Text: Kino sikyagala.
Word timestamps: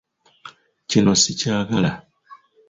Kino 0.89 1.13
sikyagala. 1.21 1.91